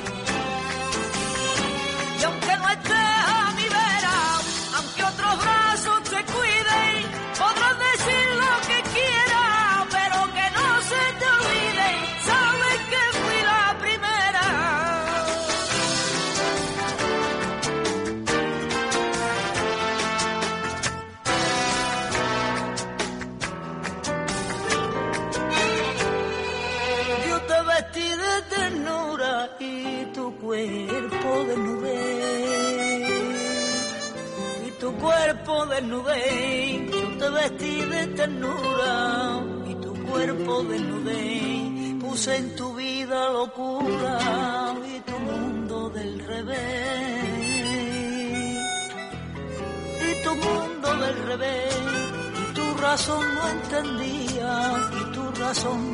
Razón 52.91 53.25
no 53.37 53.49
entendía 53.49 54.73
y 55.01 55.13
tu 55.15 55.31
razón 55.41 55.90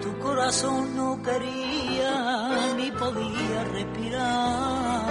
tu 0.00 0.18
corazón 0.18 0.96
no 0.96 1.20
quería 1.20 2.74
ni 2.76 2.90
podía 2.92 3.64
respirar, 3.64 5.06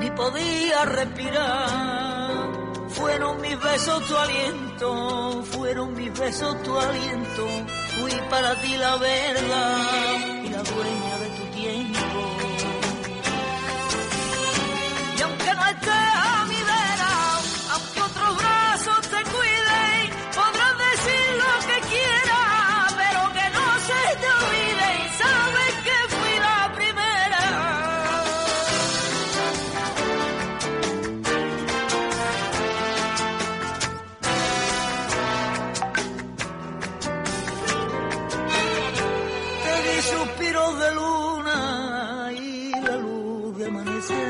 ni 0.00 0.10
podía 0.10 0.84
respirar. 0.86 2.46
Fueron 2.88 3.40
mis 3.42 3.60
besos 3.60 4.06
tu 4.06 4.16
aliento, 4.16 5.42
fueron 5.42 5.94
mis 5.94 6.18
besos 6.18 6.62
tu 6.62 6.78
aliento. 6.78 7.46
Fui 7.98 8.12
para 8.30 8.54
ti 8.62 8.76
la 8.78 8.96
verdad 8.96 10.44
y 10.44 10.48
la 10.48 10.62
dueña 10.62 11.15
suspiros 40.06 40.78
de 40.78 40.94
luna 40.94 42.30
y 42.32 42.70
la 42.70 42.96
luz 42.96 43.58
de 43.58 43.66
amanecer. 43.66 44.28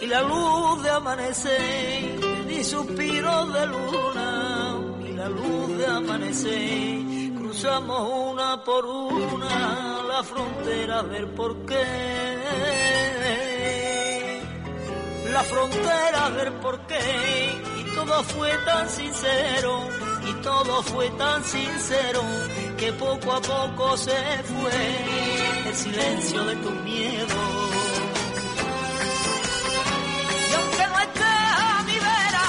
Y 0.00 0.06
la 0.06 0.22
luz 0.22 0.82
de 0.82 0.90
amanecer, 0.90 2.46
di 2.46 2.64
suspiros 2.64 3.52
de 3.52 3.66
luna 3.66 4.76
y 5.00 5.12
la 5.12 5.28
luz 5.28 5.78
de 5.78 5.86
amanecer. 5.86 7.34
Cruzamos 7.38 8.32
una 8.32 8.62
por 8.64 8.86
una 8.86 10.02
la 10.08 10.22
frontera 10.22 11.02
del 11.02 11.28
porqué 11.28 11.84
la 15.38 15.44
frontera 15.44 16.30
del 16.30 16.52
porqué 16.54 16.98
y 17.78 17.94
todo 17.94 18.22
fue 18.24 18.50
tan 18.64 18.88
sincero 18.88 19.88
y 20.28 20.32
todo 20.42 20.82
fue 20.82 21.08
tan 21.10 21.42
sincero 21.44 22.22
que 22.76 22.92
poco 22.92 23.32
a 23.32 23.40
poco 23.40 23.96
se 23.96 24.12
fue 24.44 25.66
el 25.66 25.74
silencio 25.74 26.44
de 26.44 26.56
tus 26.56 26.72
miedos. 26.82 27.32
Y 30.50 30.54
aunque 30.54 30.86
no 30.86 30.98
estés 31.00 31.24
a 31.24 31.82
mi 31.86 31.94
vera, 31.94 32.48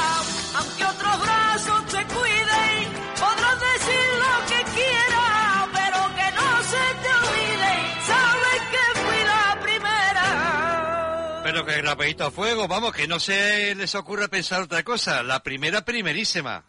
aunque 0.57 0.85
otros 0.85 1.21
brazos 1.21 1.85
te 1.85 2.05
cuiden, 2.13 2.93
podrás 3.19 3.59
decir 3.71 4.05
lo 4.23 4.33
que 4.49 4.59
quieras, 4.77 5.67
pero 5.73 5.99
que 6.17 6.27
no 6.39 6.63
se 6.71 6.83
te 7.03 7.09
olvide, 7.21 7.73
sabes 8.11 8.61
que 8.73 8.83
fui 8.99 9.21
la 9.25 9.59
primera. 9.61 11.41
Pero 11.43 11.65
que 11.65 11.81
rapidito 11.81 12.25
a 12.25 12.31
fuego, 12.31 12.67
vamos, 12.67 12.93
que 12.93 13.07
no 13.07 13.19
se 13.19 13.73
les 13.75 13.95
ocurra 13.95 14.27
pensar 14.27 14.61
otra 14.63 14.83
cosa. 14.83 15.23
La 15.23 15.41
primera, 15.43 15.85
primerísima. 15.85 16.68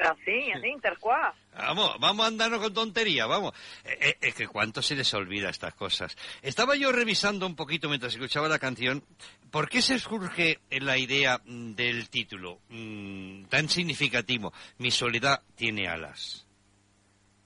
Así, 0.00 0.50
así, 0.52 0.68
intercuá. 0.68 1.34
Vamos, 1.54 1.96
vamos 2.00 2.24
a 2.24 2.28
andarnos 2.28 2.60
con 2.60 2.72
tontería, 2.72 3.26
vamos. 3.26 3.52
Eh, 3.84 3.98
eh, 4.00 4.16
Es 4.20 4.34
que 4.34 4.48
cuánto 4.48 4.80
se 4.80 4.94
les 4.96 5.12
olvida 5.14 5.50
estas 5.50 5.74
cosas. 5.74 6.16
Estaba 6.40 6.76
yo 6.76 6.92
revisando 6.92 7.46
un 7.46 7.54
poquito 7.54 7.88
mientras 7.88 8.14
escuchaba 8.14 8.48
la 8.48 8.58
canción. 8.58 9.04
¿Por 9.50 9.68
qué 9.68 9.82
se 9.82 9.98
surge 9.98 10.60
la 10.70 10.96
idea 10.96 11.40
mm, 11.44 11.72
del 11.74 12.08
título 12.08 12.60
mm, 12.70 13.44
tan 13.44 13.68
significativo? 13.68 14.52
Mi 14.78 14.90
soledad 14.90 15.42
tiene 15.54 15.88
alas. 15.88 16.46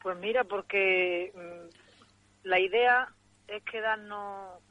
Pues 0.00 0.16
mira, 0.18 0.44
porque 0.44 1.32
mm, 1.34 2.46
la 2.48 2.60
idea 2.60 3.08
es 3.48 3.62
quedarnos 3.64 4.62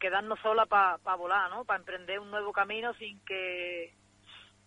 quedarnos 0.00 0.38
sola 0.40 0.66
para 0.66 0.98
volar, 1.16 1.48
¿no? 1.48 1.64
Para 1.64 1.78
emprender 1.78 2.18
un 2.18 2.30
nuevo 2.30 2.52
camino 2.52 2.92
sin 2.94 3.20
que 3.20 3.94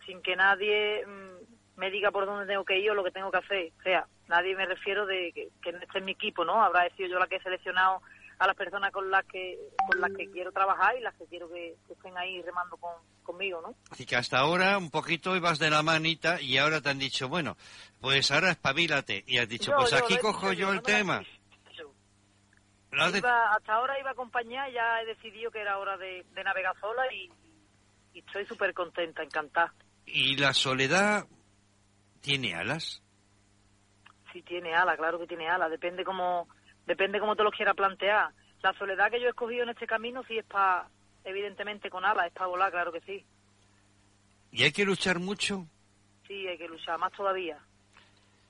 sin 0.05 0.21
que 0.21 0.35
nadie 0.35 1.05
mm, 1.05 1.56
me 1.77 1.89
diga 1.89 2.11
por 2.11 2.25
dónde 2.25 2.45
tengo 2.47 2.65
que 2.65 2.77
ir 2.79 2.91
o 2.91 2.95
lo 2.95 3.03
que 3.03 3.11
tengo 3.11 3.31
que 3.31 3.37
hacer. 3.37 3.71
O 3.79 3.83
sea, 3.83 4.05
nadie 4.27 4.55
me 4.55 4.65
refiero 4.65 5.05
de 5.05 5.31
que, 5.33 5.47
que 5.61 5.71
no 5.71 5.79
esté 5.79 5.99
en 5.99 6.05
mi 6.05 6.11
equipo, 6.11 6.43
¿no? 6.43 6.61
Habrá 6.61 6.89
sido 6.95 7.09
yo 7.09 7.19
la 7.19 7.27
que 7.27 7.37
he 7.37 7.41
seleccionado 7.41 8.01
a 8.39 8.45
las 8.45 8.55
personas 8.55 8.91
con 8.91 9.09
las 9.09 9.25
que 9.25 9.57
con 9.89 9.99
las 10.01 10.11
que 10.11 10.29
quiero 10.29 10.51
trabajar 10.51 10.95
y 10.95 11.01
las 11.01 11.15
que 11.15 11.25
quiero 11.25 11.47
que, 11.49 11.75
que 11.87 11.93
estén 11.93 12.15
ahí 12.17 12.39
remando 12.43 12.77
con, 12.77 12.91
conmigo, 13.23 13.61
¿no? 13.61 13.73
Así 13.89 14.05
que 14.05 14.15
hasta 14.15 14.37
ahora 14.39 14.77
un 14.77 14.91
poquito 14.91 15.35
ibas 15.35 15.57
de 15.59 15.69
la 15.71 15.81
manita 15.81 16.39
y 16.41 16.57
ahora 16.57 16.81
te 16.81 16.89
han 16.89 16.99
dicho, 16.99 17.29
bueno, 17.29 17.57
pues 18.01 18.29
ahora 18.31 18.51
espabilate. 18.51 19.23
Y 19.25 19.37
has 19.39 19.49
dicho, 19.49 19.71
Yo- 19.71 19.77
pues 19.77 19.91
yo 19.91 19.97
aquí 19.97 20.17
cojo 20.19 20.53
yo 20.53 20.69
el 20.69 20.77
no 20.77 20.81
tema. 20.83 21.23
de- 23.11 23.19
hasta 23.27 23.73
ahora 23.73 23.99
iba 23.99 24.09
a 24.09 24.13
acompañar, 24.13 24.71
ya 24.71 25.01
he 25.01 25.05
decidido 25.05 25.51
que 25.51 25.59
era 25.61 25.77
hora 25.77 25.97
de, 25.97 26.25
de 26.33 26.43
navegar 26.43 26.75
sola 26.79 27.03
y, 27.13 27.29
y 28.13 28.19
estoy 28.19 28.45
súper 28.45 28.73
contenta, 28.73 29.23
encantada. 29.23 29.73
Y 30.05 30.35
la 30.37 30.53
soledad 30.53 31.25
tiene 32.21 32.55
alas. 32.55 33.01
Sí 34.33 34.41
tiene 34.43 34.73
ala, 34.75 34.97
claro 34.97 35.19
que 35.19 35.27
tiene 35.27 35.49
ala, 35.49 35.69
depende 35.69 36.03
cómo, 36.03 36.47
depende 36.85 37.19
cómo 37.19 37.35
te 37.35 37.43
lo 37.43 37.51
quiera 37.51 37.73
plantear. 37.73 38.31
La 38.61 38.73
soledad 38.73 39.09
que 39.11 39.19
yo 39.19 39.27
he 39.27 39.29
escogido 39.29 39.63
en 39.63 39.69
este 39.69 39.87
camino 39.87 40.23
sí 40.27 40.37
es 40.37 40.45
para, 40.45 40.87
evidentemente 41.23 41.89
con 41.89 42.03
ala, 42.05 42.25
es 42.27 42.33
para 42.33 42.47
volar, 42.47 42.71
claro 42.71 42.91
que 42.91 43.01
sí. 43.01 43.25
Y 44.51 44.63
hay 44.63 44.71
que 44.71 44.85
luchar 44.85 45.19
mucho. 45.19 45.67
Sí, 46.27 46.47
hay 46.47 46.57
que 46.57 46.67
luchar, 46.67 46.97
más 46.99 47.11
todavía, 47.13 47.57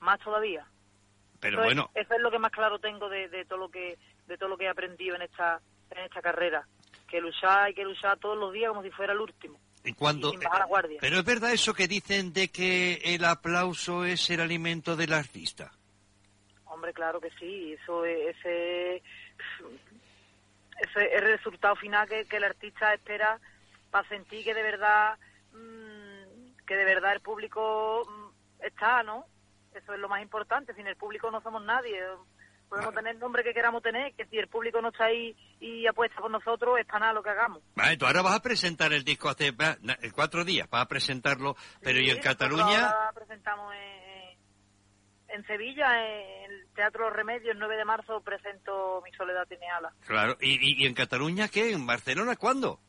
más 0.00 0.18
todavía. 0.20 0.66
Pero 1.40 1.58
Eso 1.58 1.62
es- 1.62 1.66
bueno, 1.66 1.90
eso 1.94 2.14
es 2.14 2.20
lo 2.20 2.30
que 2.30 2.38
más 2.38 2.50
claro 2.50 2.78
tengo 2.80 3.08
de, 3.08 3.28
de 3.28 3.44
todo 3.44 3.58
lo 3.58 3.68
que 3.70 3.96
de 4.26 4.36
todo 4.36 4.48
lo 4.48 4.58
que 4.58 4.64
he 4.64 4.68
aprendido 4.68 5.14
en 5.16 5.22
esta 5.22 5.60
en 5.90 5.98
esta 6.04 6.20
carrera, 6.20 6.66
que 7.08 7.20
luchar 7.20 7.60
hay 7.66 7.74
que 7.74 7.84
luchar 7.84 8.18
todos 8.18 8.36
los 8.36 8.52
días 8.52 8.68
como 8.70 8.82
si 8.82 8.90
fuera 8.90 9.12
el 9.12 9.20
último. 9.20 9.58
Cuando... 9.94 10.28
y 10.28 10.32
sin 10.32 10.40
bajar 10.40 10.60
la 10.60 10.66
guardia. 10.66 10.98
Pero 11.00 11.18
es 11.18 11.24
verdad 11.24 11.52
eso 11.52 11.74
que 11.74 11.88
dicen 11.88 12.32
de 12.32 12.48
que 12.48 13.00
el 13.04 13.24
aplauso 13.24 14.04
es 14.04 14.28
el 14.30 14.40
alimento 14.40 14.96
del 14.96 15.12
artista. 15.12 15.72
Hombre, 16.66 16.92
claro 16.92 17.20
que 17.20 17.30
sí, 17.38 17.72
eso 17.72 18.04
es, 18.04 18.36
ese, 18.36 18.96
ese 18.96 19.02
es 20.80 21.12
el 21.12 21.22
resultado 21.22 21.76
final 21.76 22.08
que, 22.08 22.26
que 22.26 22.36
el 22.36 22.44
artista 22.44 22.94
espera 22.94 23.40
para 23.90 24.08
sentir 24.08 24.44
que 24.44 24.54
de 24.54 24.62
verdad 24.62 25.18
mm, 25.52 26.56
que 26.66 26.76
de 26.76 26.84
verdad 26.84 27.14
el 27.14 27.20
público 27.20 28.06
mm, 28.08 28.64
está, 28.64 29.02
¿no? 29.02 29.26
Eso 29.74 29.94
es 29.94 30.00
lo 30.00 30.08
más 30.08 30.22
importante, 30.22 30.74
sin 30.74 30.86
el 30.86 30.96
público 30.96 31.30
no 31.30 31.40
somos 31.40 31.62
nadie. 31.64 32.00
Podemos 32.68 32.94
tener 32.94 33.14
el 33.14 33.18
nombre 33.20 33.42
que 33.42 33.54
queramos 33.54 33.82
tener, 33.82 34.12
que 34.14 34.26
si 34.26 34.36
el 34.38 34.48
público 34.48 34.80
no 34.82 34.88
está 34.88 35.06
ahí 35.06 35.34
y 35.60 35.86
apuesta 35.86 36.20
por 36.20 36.30
nosotros, 36.30 36.78
es 36.78 36.86
para 36.86 37.00
nada 37.00 37.12
lo 37.14 37.22
que 37.22 37.30
hagamos. 37.30 37.62
Vale, 37.74 37.96
tú 37.96 38.06
ahora 38.06 38.22
vas 38.22 38.34
a 38.36 38.42
presentar 38.42 38.92
el 38.92 39.04
disco 39.04 39.28
hace 39.28 39.52
na- 39.80 39.96
cuatro 40.14 40.44
días, 40.44 40.68
vas 40.68 40.82
a 40.82 40.88
presentarlo, 40.88 41.56
pero 41.80 41.98
¿y 42.00 42.10
en 42.10 42.16
Sí, 42.16 42.22
Cataluña? 42.22 42.90
Ahora 42.90 43.12
presentamos 43.14 43.72
en, 43.74 44.38
en 45.28 45.46
Sevilla, 45.46 46.06
en 46.06 46.50
el 46.52 46.66
Teatro 46.74 47.04
Los 47.04 47.12
Remedios, 47.16 47.52
el 47.52 47.58
9 47.58 47.76
de 47.76 47.84
marzo 47.84 48.20
presento 48.20 49.00
Mi 49.04 49.12
Soledad 49.12 49.46
tiene 49.46 49.66
alas. 49.70 49.94
Claro, 50.06 50.36
¿y, 50.40 50.52
y, 50.54 50.82
y 50.82 50.86
en 50.86 50.94
Cataluña 50.94 51.48
qué? 51.48 51.72
¿En 51.72 51.86
Barcelona 51.86 52.36
cuándo? 52.36 52.80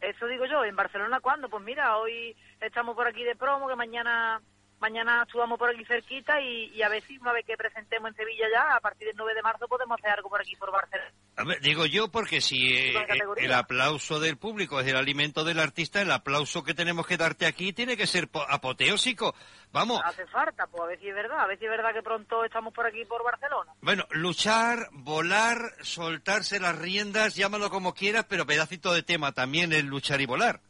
Eso 0.00 0.26
digo 0.26 0.44
yo, 0.46 0.64
¿en 0.64 0.74
Barcelona 0.76 1.20
cuándo? 1.20 1.48
Pues 1.48 1.62
mira, 1.64 1.96
hoy 1.96 2.36
estamos 2.60 2.96
por 2.96 3.06
aquí 3.06 3.22
de 3.24 3.36
promo, 3.36 3.68
que 3.68 3.76
mañana 3.76 4.42
mañana 4.82 5.22
actuamos 5.22 5.58
por 5.58 5.70
aquí 5.70 5.84
cerquita 5.86 6.40
y, 6.42 6.66
y 6.74 6.82
a 6.82 6.88
ver 6.90 7.02
si 7.04 7.16
una 7.16 7.32
vez 7.32 7.46
que 7.46 7.56
presentemos 7.56 8.10
en 8.10 8.16
Sevilla 8.16 8.44
ya, 8.52 8.76
a 8.76 8.80
partir 8.80 9.06
del 9.08 9.16
9 9.16 9.32
de 9.34 9.42
marzo 9.42 9.66
podemos 9.68 9.98
hacer 9.98 10.10
algo 10.10 10.28
por 10.28 10.40
aquí, 10.40 10.54
por 10.56 10.70
Barcelona. 10.70 11.10
A 11.36 11.44
ver, 11.44 11.60
digo 11.60 11.86
yo 11.86 12.08
porque 12.10 12.40
si 12.42 12.74
eh, 12.76 12.98
eh, 12.98 13.18
el 13.38 13.52
aplauso 13.54 14.20
del 14.20 14.36
público 14.36 14.78
es 14.80 14.86
el 14.88 14.96
alimento 14.96 15.44
del 15.44 15.60
artista, 15.60 16.02
el 16.02 16.10
aplauso 16.10 16.62
que 16.62 16.74
tenemos 16.74 17.06
que 17.06 17.16
darte 17.16 17.46
aquí 17.46 17.72
tiene 17.72 17.96
que 17.96 18.06
ser 18.06 18.28
po- 18.28 18.44
apoteósico. 18.46 19.34
Vamos, 19.72 20.02
Hace 20.04 20.26
falta, 20.26 20.66
pues 20.66 20.82
a 20.82 20.86
ver 20.86 21.00
si 21.00 21.08
es 21.08 21.14
verdad, 21.14 21.40
a 21.40 21.46
ver 21.46 21.58
si 21.58 21.64
es 21.64 21.70
verdad 21.70 21.94
que 21.94 22.02
pronto 22.02 22.44
estamos 22.44 22.74
por 22.74 22.84
aquí, 22.86 23.04
por 23.06 23.22
Barcelona. 23.24 23.72
bueno, 23.80 24.04
luchar, 24.10 24.88
volar, 24.92 25.58
soltarse 25.80 26.60
las 26.60 26.76
riendas, 26.78 27.36
llámalo 27.36 27.70
como 27.70 27.94
quieras, 27.94 28.26
pero 28.28 28.44
pedacito 28.44 28.92
de 28.92 29.02
tema 29.02 29.32
también 29.32 29.72
es 29.72 29.84
luchar 29.84 30.20
y 30.20 30.26
volar. 30.26 30.60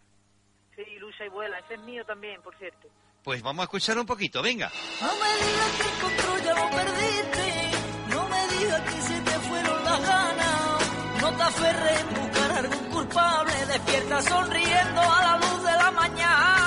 Sí, 0.76 0.84
lucha 1.00 1.24
y 1.24 1.28
vuela, 1.30 1.58
ese 1.58 1.74
es 1.74 1.80
mío 1.80 2.04
también, 2.04 2.40
por 2.42 2.54
cierto. 2.58 2.88
Pues 3.22 3.40
vamos 3.40 3.62
a 3.62 3.64
escuchar 3.64 3.98
un 3.98 4.06
poquito, 4.06 4.42
venga. 4.42 4.70
No 5.00 5.06
me 5.06 5.46
digas 5.46 5.70
que 5.76 5.82
el 5.82 6.00
control 6.00 6.42
ya 6.42 6.54
lo 6.54 6.70
perdiste, 6.70 7.70
no 8.08 8.28
me 8.28 8.48
digas 8.48 8.80
que 8.80 9.02
se 9.02 9.20
te 9.20 9.30
fueron 9.48 9.84
las 9.84 10.00
ganas, 10.00 11.20
no 11.20 11.36
te 11.36 11.42
aferres 11.42 12.00
en 12.00 12.14
buscar 12.14 12.50
algún 12.52 12.90
culpable, 12.90 13.52
despierta 13.66 14.22
sonriendo 14.22 15.00
a 15.00 15.22
la 15.22 15.36
luz 15.38 15.62
de 15.62 15.72
la 15.72 15.90
mañana. 15.92 16.61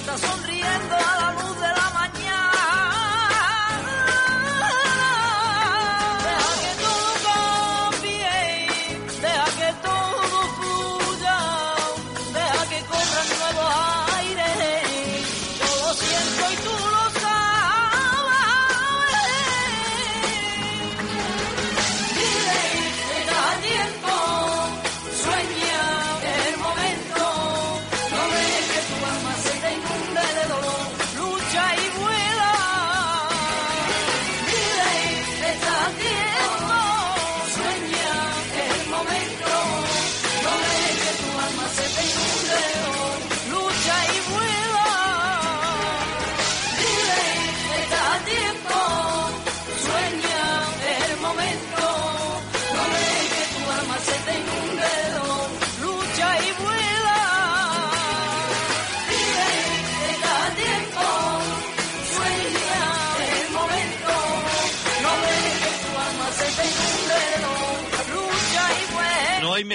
Despierta 0.00 0.18
sonriendo 0.18 0.94
a 0.96 1.20
la 1.20 1.42
luz 1.42 1.59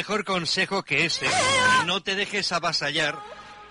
mejor 0.08 0.24
consejo 0.24 0.84
que 0.84 1.04
este. 1.04 1.26
No 1.88 2.04
te 2.04 2.14
dejes 2.14 2.52
avasallar 2.52 3.16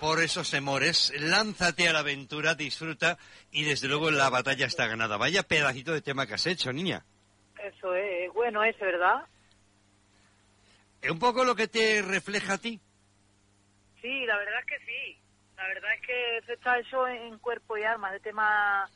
por 0.00 0.20
esos 0.20 0.50
temores. 0.50 1.12
Lánzate 1.16 1.88
a 1.88 1.92
la 1.92 2.00
aventura, 2.00 2.56
disfruta 2.56 3.18
y 3.52 3.62
desde 3.62 3.86
luego 3.86 4.10
la 4.10 4.30
batalla 4.30 4.66
está 4.66 4.88
ganada. 4.88 5.16
Vaya 5.16 5.44
pedacito 5.44 5.92
de 5.92 6.02
tema 6.02 6.26
que 6.26 6.34
has 6.34 6.46
hecho, 6.48 6.72
niña. 6.72 7.04
Eso 7.62 7.94
es, 7.94 8.32
bueno 8.32 8.64
ese, 8.64 8.84
¿verdad? 8.84 9.24
Es 11.00 11.08
un 11.08 11.20
poco 11.20 11.44
lo 11.44 11.54
que 11.54 11.68
te 11.68 12.02
refleja 12.02 12.54
a 12.54 12.58
ti. 12.58 12.80
Sí, 14.02 14.26
la 14.26 14.36
verdad 14.36 14.58
es 14.58 14.66
que 14.66 14.86
sí. 14.86 15.18
La 15.56 15.68
verdad 15.68 15.90
es 15.94 16.00
que 16.04 16.38
eso 16.38 16.52
está 16.52 16.80
hecho 16.80 17.06
en 17.06 17.38
cuerpo 17.38 17.78
y 17.78 17.84
alma. 17.84 18.10
De 18.10 18.18
tema, 18.18 18.90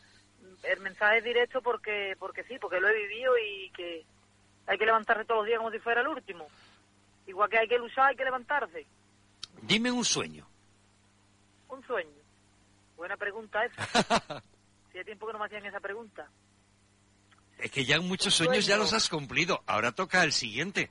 el 0.65 0.81
mensaje 0.81 1.19
es 1.19 1.25
directo 1.25 1.63
porque, 1.63 2.17
porque 2.19 2.43
sí, 2.43 2.59
porque 2.61 2.81
lo 2.81 2.89
he 2.89 2.97
vivido 2.97 3.39
y 3.39 3.71
que 3.77 4.05
hay 4.67 4.77
que 4.77 4.87
levantarse 4.87 5.25
todos 5.25 5.43
los 5.43 5.47
días 5.47 5.59
como 5.59 5.71
si 5.71 5.79
fuera 5.79 6.01
el 6.01 6.09
último. 6.09 6.49
Igual 7.29 7.51
que 7.51 7.59
hay 7.59 7.69
que 7.69 7.79
luchar, 7.79 8.07
hay 8.07 8.17
que 8.17 8.25
levantarse. 8.25 8.87
Dime 9.61 9.91
un 9.91 10.05
sueño. 10.05 10.49
Un 11.69 11.87
sueño. 11.87 12.23
Buena 12.97 13.17
pregunta 13.17 13.65
esa. 13.65 14.43
Si 14.91 14.97
hay 14.97 15.05
tiempo 15.05 15.27
que 15.27 15.35
no 15.35 15.39
me 15.39 15.45
hacían 15.45 15.67
esa 15.67 15.81
pregunta. 15.81 16.27
Es 17.59 17.71
que 17.71 17.85
ya 17.85 18.01
muchos 18.01 18.33
sueños 18.33 18.65
ya 18.65 18.79
los 18.79 18.95
has 18.95 19.11
cumplido. 19.11 19.63
Ahora 19.67 19.93
toca 19.93 20.25
el 20.25 20.33
siguiente. 20.33 20.91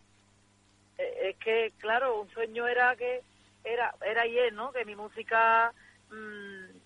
Eh, 1.00 1.30
es 1.30 1.38
que, 1.38 1.73
claro, 1.80 2.21
un 2.21 2.30
sueño 2.30 2.67
era 2.67 2.95
que 2.95 3.23
era 3.63 3.95
era 4.06 4.28
y 4.28 4.38
es, 4.38 4.54
¿no? 4.54 4.71
Que 4.71 4.86
mi 4.86 4.95
música 4.95 5.73
mm, 6.12 6.78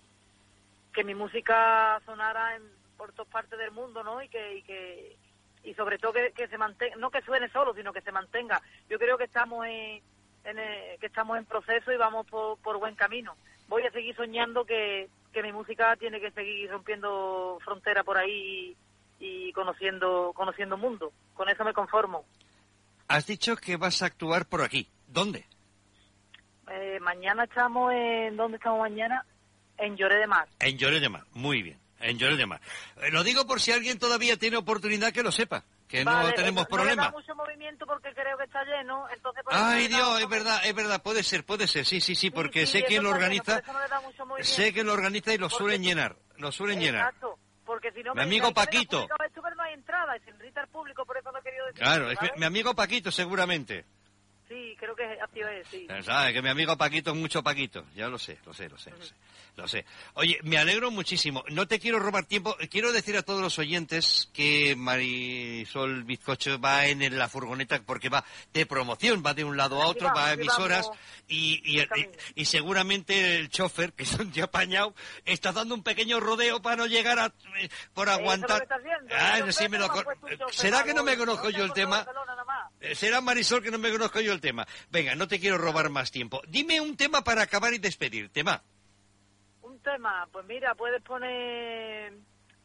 que 0.94 1.04
mi 1.04 1.14
música 1.14 2.00
sonara 2.06 2.56
en, 2.56 2.62
por 2.96 3.12
todas 3.12 3.30
partes 3.30 3.58
del 3.58 3.72
mundo, 3.72 4.02
¿no? 4.02 4.22
Y 4.22 4.30
que 4.30 4.56
y 4.56 4.62
que 4.62 5.16
y 5.64 5.74
sobre 5.74 5.98
todo 5.98 6.12
que, 6.12 6.32
que 6.32 6.48
se 6.48 6.58
mantenga, 6.58 6.96
no 6.96 7.10
que 7.10 7.22
suene 7.22 7.48
solo, 7.50 7.74
sino 7.74 7.92
que 7.92 8.00
se 8.00 8.12
mantenga. 8.12 8.60
Yo 8.88 8.98
creo 8.98 9.16
que 9.16 9.24
estamos 9.24 9.64
en, 9.66 10.02
en, 10.44 10.58
eh, 10.58 10.96
que 11.00 11.06
estamos 11.06 11.38
en 11.38 11.44
proceso 11.44 11.92
y 11.92 11.96
vamos 11.96 12.26
por, 12.26 12.58
por 12.58 12.78
buen 12.78 12.94
camino. 12.94 13.36
Voy 13.68 13.86
a 13.86 13.90
seguir 13.92 14.14
soñando 14.16 14.64
que, 14.64 15.08
que 15.32 15.42
mi 15.42 15.52
música 15.52 15.96
tiene 15.96 16.20
que 16.20 16.30
seguir 16.32 16.70
rompiendo 16.70 17.58
frontera 17.64 18.04
por 18.04 18.18
ahí 18.18 18.76
y, 19.18 19.46
y 19.48 19.52
conociendo 19.52 20.32
conociendo 20.34 20.76
mundo. 20.76 21.12
Con 21.34 21.48
eso 21.48 21.64
me 21.64 21.72
conformo. 21.72 22.24
Has 23.08 23.26
dicho 23.26 23.56
que 23.56 23.76
vas 23.76 24.02
a 24.02 24.06
actuar 24.06 24.46
por 24.46 24.62
aquí. 24.62 24.88
¿Dónde? 25.06 25.46
Eh, 26.70 26.98
mañana 27.00 27.44
estamos 27.44 27.92
en... 27.92 28.36
¿Dónde 28.36 28.56
estamos 28.56 28.80
mañana? 28.80 29.24
En 29.76 29.96
Lloré 29.96 30.16
de 30.16 30.26
Mar. 30.26 30.48
En 30.60 30.78
Lloret 30.78 31.00
de 31.00 31.08
Mar. 31.08 31.24
Muy 31.34 31.62
bien. 31.62 31.81
En 32.02 32.18
Lloret 32.18 32.36
de 32.36 32.46
Mar. 32.46 32.60
Eh, 33.00 33.10
lo 33.10 33.22
digo 33.24 33.46
por 33.46 33.60
si 33.60 33.72
alguien 33.72 33.98
todavía 33.98 34.36
tiene 34.36 34.56
oportunidad 34.56 35.12
que 35.12 35.22
lo 35.22 35.32
sepa. 35.32 35.64
Que 35.88 36.04
no 36.04 36.10
Vale, 36.12 36.32
tenemos 36.32 36.64
eh, 36.64 36.68
problema. 36.70 37.04
No 37.06 37.12
mucho 37.18 37.34
movimiento 37.34 37.84
porque 37.86 38.12
creo 38.14 38.36
que 38.38 38.44
está 38.44 38.64
lleno, 38.64 39.06
entonces... 39.14 39.42
Ay, 39.50 39.88
Dios, 39.88 40.20
es 40.22 40.28
verdad, 40.28 40.60
es 40.64 40.74
verdad, 40.74 41.02
puede 41.02 41.22
ser, 41.22 41.44
puede 41.44 41.66
ser, 41.68 41.84
sí, 41.84 42.00
sí, 42.00 42.14
sí, 42.14 42.30
porque 42.30 42.66
sí, 42.66 42.78
sé 42.80 42.84
quién 42.84 43.02
lo 43.02 43.10
lleno, 43.10 43.16
organiza, 43.16 43.62
no 43.66 44.26
movimiento. 44.26 44.44
sé 44.54 44.72
que 44.72 44.84
lo 44.84 44.92
organiza 44.94 45.34
y 45.34 45.38
lo 45.38 45.48
Porque 45.50 45.56
suelen 45.58 45.82
tú- 45.82 45.88
llenar, 45.88 46.16
lo 46.38 46.50
suelen 46.50 46.80
llenar. 46.80 47.06
Exacto, 47.08 47.38
porque 47.66 47.92
si 47.92 48.02
no... 48.02 48.14
Mi 48.14 48.22
amigo 48.22 48.48
dice, 48.48 48.60
"Ay, 48.60 48.66
que 48.66 48.72
Paquito". 48.72 49.08
no 49.54 49.62
hay 49.62 49.74
entrada, 49.74 50.16
y 50.16 50.20
se 50.20 50.32
público, 50.68 51.04
por 51.04 51.18
eso 51.18 51.30
no 51.30 51.38
he 51.38 51.42
querido 51.42 51.66
decir 51.66 51.82
Claro, 51.82 52.04
eso, 52.04 52.12
es 52.12 52.18
¿sabes? 52.18 52.32
mi 52.40 52.46
amigo 52.46 52.74
Paquito 52.74 53.10
seguramente. 53.12 53.84
Sí, 54.52 54.76
creo 54.78 54.94
que 54.94 55.04
así 55.04 55.40
es, 55.40 55.66
sí. 55.68 55.86
Eh, 55.88 56.02
¿Sabes? 56.02 56.34
Que 56.34 56.42
mi 56.42 56.50
amigo 56.50 56.76
Paquito 56.76 57.12
es 57.12 57.16
mucho 57.16 57.42
Paquito. 57.42 57.86
Ya 57.94 58.08
lo 58.08 58.18
sé, 58.18 58.38
lo 58.44 58.52
sé, 58.52 58.68
lo 58.68 58.76
sé, 58.76 58.90
lo 58.90 59.02
sé. 59.02 59.14
Lo 59.56 59.68
sé. 59.68 59.84
Oye, 60.14 60.38
me 60.44 60.56
alegro 60.58 60.90
muchísimo. 60.90 61.44
No 61.48 61.66
te 61.68 61.78
quiero 61.78 61.98
robar 61.98 62.24
tiempo. 62.26 62.56
Quiero 62.70 62.90
decir 62.92 63.16
a 63.18 63.22
todos 63.22 63.40
los 63.42 63.58
oyentes 63.58 64.30
que 64.32 64.74
Marisol 64.76 66.04
Bizcocho 66.04 66.58
va 66.58 66.86
en 66.86 67.18
la 67.18 67.28
furgoneta 67.28 67.80
porque 67.84 68.08
va 68.08 68.24
de 68.52 68.64
promoción, 68.66 69.22
va 69.24 69.34
de 69.34 69.44
un 69.44 69.56
lado 69.56 69.82
a 69.82 69.86
otro, 69.86 70.06
vamos, 70.08 70.20
va 70.22 70.26
a 70.28 70.32
emisoras 70.34 70.90
y, 71.28 71.60
y, 71.64 71.80
el- 71.80 71.88
Camino. 71.88 72.10
y- 72.34 72.42
y 72.42 72.44
seguramente 72.46 73.36
el 73.36 73.48
chofer, 73.50 73.92
que 73.92 74.04
es 74.04 74.12
un 74.14 74.30
tío 74.32 74.44
apañado, 74.44 74.94
está 75.24 75.52
dando 75.52 75.74
un 75.74 75.82
pequeño 75.82 76.18
rodeo 76.20 76.60
para 76.62 76.76
no 76.76 76.86
llegar 76.86 77.18
a, 77.18 77.26
eh, 77.60 77.68
por 77.94 78.08
aguantar. 78.08 78.66
haciendo. 78.70 79.14
Ah, 79.14 79.52
sí, 79.52 79.68
me 79.68 79.78
lo 79.78 79.88
¿Será 80.50 80.82
que 80.84 80.94
no 80.94 81.02
me 81.04 81.16
conozco 81.16 81.50
yo 81.50 81.64
el 81.64 81.72
tema? 81.72 82.04
Barcelona 82.04 82.41
Será 82.94 83.20
Marisol 83.20 83.62
que 83.62 83.70
no 83.70 83.78
me 83.78 83.90
conozco 83.90 84.20
yo 84.20 84.32
el 84.32 84.40
tema. 84.40 84.66
Venga, 84.90 85.14
no 85.14 85.28
te 85.28 85.38
quiero 85.38 85.58
robar 85.58 85.90
más 85.90 86.10
tiempo. 86.10 86.42
Dime 86.48 86.80
un 86.80 86.96
tema 86.96 87.22
para 87.22 87.42
acabar 87.42 87.72
y 87.74 87.78
despedir. 87.78 88.30
Tema. 88.30 88.62
Un 89.62 89.78
tema, 89.80 90.28
pues 90.32 90.44
mira, 90.46 90.74
puedes 90.74 91.02
poner 91.02 92.12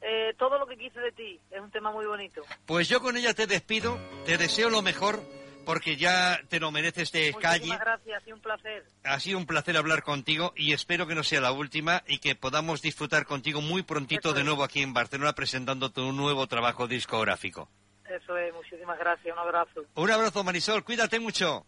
eh, 0.02 0.34
todo 0.38 0.60
lo 0.60 0.68
que 0.68 0.78
quise 0.78 1.00
de 1.00 1.12
ti. 1.12 1.40
Es 1.52 1.62
un 1.62 1.72
tema 1.72 1.92
muy 1.92 2.06
bonito. 2.06 2.42
Pues 2.66 2.88
yo 2.90 3.02
con 3.02 3.18
ella 3.18 3.34
te 3.34 3.48
despido, 3.48 4.00
te 4.26 4.38
deseo 4.38 4.70
lo 4.70 4.82
mejor, 4.82 5.22
porque 5.66 5.98
ya 5.98 6.40
te 6.50 6.60
lo 6.60 6.72
mereces 6.72 7.12
de 7.12 7.34
calle. 7.34 7.66
Muchísimas 7.66 7.80
gracias, 7.80 8.22
ha 8.22 8.24
sido 8.24 8.36
un 8.36 8.42
placer. 8.42 8.86
Ha 9.04 9.20
sido 9.20 9.38
un 9.38 9.46
placer 9.46 9.78
hablar 9.78 10.04
contigo 10.04 10.54
y 10.56 10.74
espero 10.74 11.08
que 11.08 11.16
no 11.16 11.24
sea 11.24 11.42
la 11.42 11.52
última 11.52 12.04
y 12.08 12.20
que 12.20 12.36
podamos 12.36 12.82
disfrutar 12.82 13.26
contigo 13.26 13.62
muy 13.62 13.84
prontito 13.84 14.30
Eso 14.30 14.38
de 14.38 14.44
nuevo 14.44 14.64
aquí 14.64 14.82
en 14.82 14.94
Barcelona 14.94 15.34
presentando 15.34 15.92
tu 15.92 16.12
nuevo 16.14 16.48
trabajo 16.48 16.88
discográfico. 16.88 17.70
Eso 18.10 18.38
es, 18.38 18.54
muchísimas 18.54 18.98
gracias, 18.98 19.34
un 19.34 19.40
abrazo. 19.40 19.82
Un 19.96 20.12
abrazo 20.12 20.44
Marisol, 20.44 20.84
cuídate 20.84 21.20
mucho. 21.20 21.66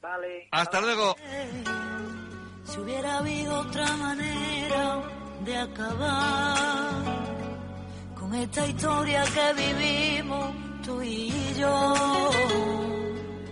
Vale. 0.00 0.48
Hasta 0.50 0.80
luego. 0.80 1.16
Si 2.64 2.80
hubiera 2.80 3.18
habido 3.18 3.60
otra 3.60 3.86
manera 3.96 5.02
de 5.44 5.56
acabar 5.56 6.92
con 8.18 8.34
esta 8.34 8.66
historia 8.66 9.24
que 9.24 9.52
vivimos 9.62 10.54
tú 10.84 11.00
y 11.02 11.30
yo, 11.54 11.94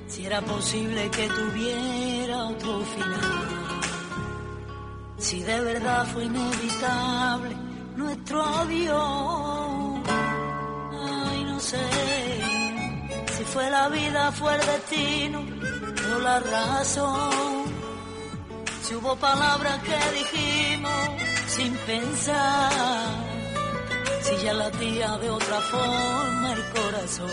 si 0.09 0.27
era 0.27 0.41
posible 0.41 1.11
que 1.11 1.29
tuviera 1.29 2.45
otro 2.47 2.81
final, 2.81 3.55
si 5.19 5.43
de 5.43 5.61
verdad 5.61 6.07
fue 6.07 6.25
inevitable 6.25 7.57
nuestro 7.97 8.43
avión, 8.43 10.03
ay 10.93 11.45
no 11.45 11.61
sé 11.61 12.24
fue 13.53 13.71
la 13.71 13.89
vida, 13.89 14.33
fue 14.33 14.55
el 14.55 14.67
destino 14.67 15.45
o 16.15 16.19
la 16.19 16.41
razón. 16.41 17.65
Si 18.83 18.95
hubo 18.95 19.17
palabras 19.17 19.81
que 19.83 19.99
dijimos 20.19 20.93
sin 21.47 21.75
pensar, 21.87 22.71
si 24.23 24.37
ya 24.45 24.53
latía 24.53 25.17
de 25.19 25.31
otra 25.31 25.61
forma 25.61 26.53
el 26.53 26.65
corazón. 26.81 27.31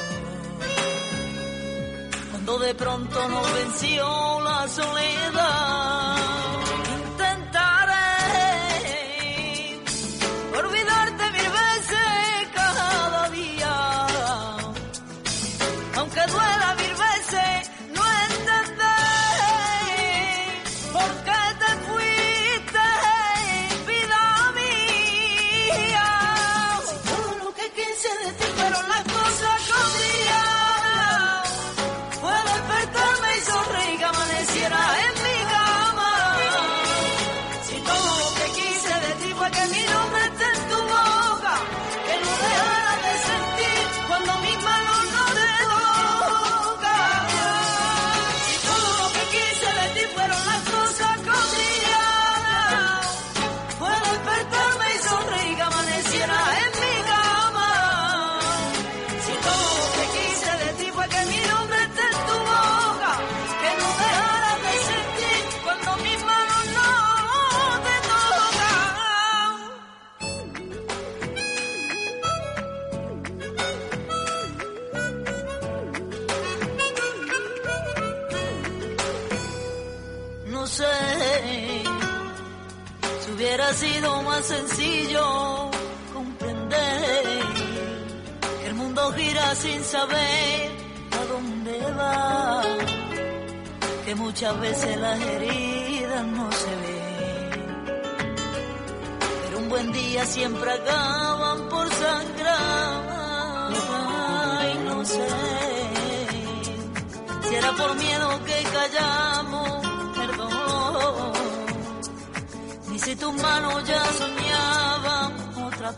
Cuando 2.32 2.60
de 2.60 2.74
pronto 2.76 3.28
nos 3.28 3.54
venció 3.54 4.42
la 4.42 4.68
soledad, 4.68 6.16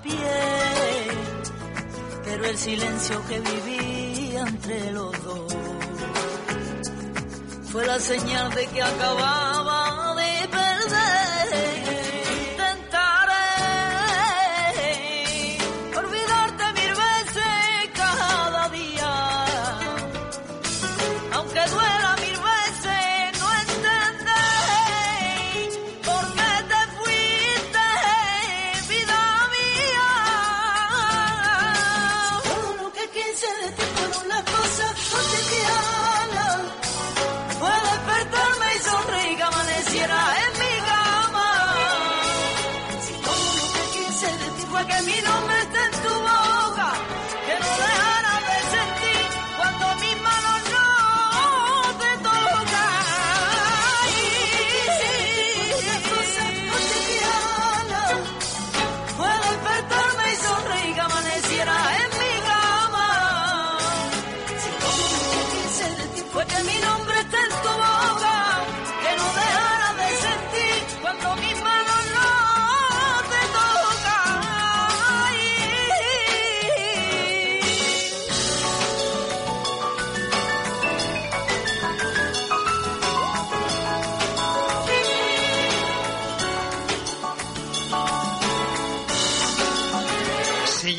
piel, 0.01 1.17
pero 2.23 2.45
el 2.45 2.57
silencio 2.57 3.21
que 3.27 3.39
vivía 3.39 4.41
entre 4.41 4.91
los 4.91 5.23
dos 5.23 5.53
fue 7.71 7.85
la 7.85 7.99
señal 7.99 8.53
de 8.53 8.67
que 8.67 8.81
acababa 8.81 9.82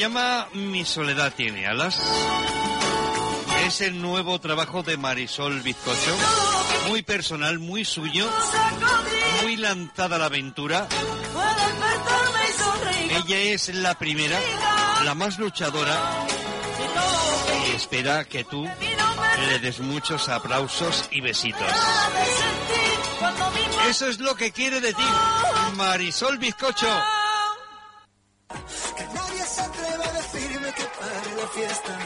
llama 0.05 0.49
Mi 0.53 0.85
soledad 0.85 1.33
tiene 1.35 1.67
alas. 1.67 1.99
Es 3.67 3.81
el 3.81 4.03
nuevo 4.03 4.39
trabajo 4.39 4.83
de 4.83 4.99
Marisol 4.99 5.63
Bizcocho. 5.63 6.15
Muy 6.89 7.01
personal, 7.01 7.59
muy 7.59 7.87
suyo, 7.87 8.29
muy 9.43 9.57
lanzada 9.57 10.17
a 10.17 10.19
la 10.19 10.27
aventura. 10.27 10.87
Ella 13.09 13.39
es 13.39 13.75
la 13.75 13.95
primera, 13.97 14.39
la 15.07 15.15
más 15.15 15.39
luchadora 15.39 15.97
y 17.67 17.75
espera 17.75 18.27
que 18.27 18.45
tú 18.45 18.69
le 19.49 19.59
des 19.61 19.81
muchos 19.81 20.29
aplausos 20.29 21.09
y 21.13 21.23
besitos. 21.23 21.73
Eso 23.89 24.07
es 24.09 24.19
lo 24.19 24.35
que 24.35 24.53
quiere 24.53 24.83
de 24.83 24.93
ti, 24.93 25.07
Marisol 25.77 26.37
Bizcocho. 26.37 27.24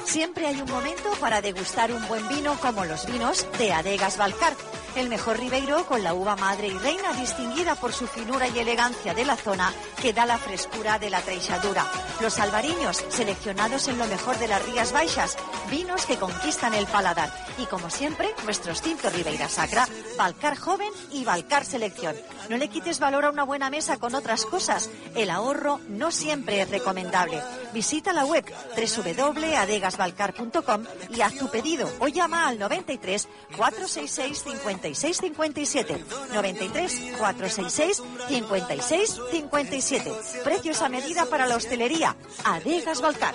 Siempre 0.04 0.46
hay 0.46 0.60
un 0.60 0.70
momento 0.70 1.10
para 1.20 1.40
degustar 1.40 1.92
un 1.92 2.06
buen 2.08 2.26
vino 2.28 2.58
como 2.60 2.84
los 2.84 3.06
vinos 3.06 3.46
de 3.58 3.72
Adegas 3.72 4.16
Balcar. 4.16 4.54
El 4.96 5.08
mejor 5.08 5.38
ribeiro 5.38 5.86
con 5.86 6.02
la 6.02 6.14
uva 6.14 6.34
madre 6.34 6.68
y 6.68 6.78
reina 6.78 7.12
distinguida 7.12 7.76
por 7.76 7.92
su 7.92 8.06
finura 8.06 8.48
y 8.48 8.58
elegancia 8.58 9.14
de 9.14 9.24
la 9.24 9.36
zona 9.36 9.72
que 10.02 10.12
da 10.12 10.26
la 10.26 10.38
frescura 10.38 10.98
de 10.98 11.10
la 11.10 11.20
treixadura. 11.20 11.86
Los 12.20 12.38
albariños 12.40 13.04
seleccionados 13.08 13.86
en 13.88 13.98
lo 13.98 14.06
mejor 14.06 14.38
de 14.38 14.48
las 14.48 14.64
Rías 14.64 14.92
Baixas. 14.92 15.36
Vinos 15.70 16.04
que 16.06 16.16
conquistan 16.16 16.74
el 16.74 16.86
paladar. 16.86 17.30
Y 17.58 17.66
como 17.66 17.90
siempre, 17.90 18.34
nuestros 18.44 18.82
tintos 18.82 19.12
Ribeira 19.12 19.48
Sacra, 19.48 19.86
Balcar 20.18 20.58
Joven 20.58 20.90
y 21.12 21.24
Balcar 21.24 21.64
Selección. 21.64 22.14
No 22.50 22.58
le 22.58 22.68
quites 22.68 22.98
valor 22.98 23.24
a 23.24 23.30
una 23.30 23.44
buena 23.44 23.70
mesa 23.70 23.96
con 23.96 24.14
otras 24.14 24.44
cosas. 24.44 24.90
El 25.14 25.30
ahorro 25.30 25.80
no 25.88 26.10
siempre 26.10 26.60
es 26.60 26.68
recomendable. 26.68 27.40
Visita 27.72 28.12
la 28.12 28.26
web 28.26 28.44
www.adegasbalcar.com 28.76 30.84
y 31.08 31.22
haz 31.22 31.36
tu 31.36 31.50
pedido 31.50 31.90
o 32.00 32.08
llama 32.08 32.48
al 32.48 32.58
93 32.58 33.28
466 33.56 34.42
56 34.42 35.16
57. 35.16 36.04
93 36.34 37.00
466 37.18 38.02
56 38.28 39.20
57. 39.30 40.12
Precios 40.44 40.82
a 40.82 40.88
medida 40.88 41.26
para 41.26 41.46
la 41.46 41.56
hostelería. 41.56 42.16
Adegas 42.44 43.00
Balcar. 43.00 43.34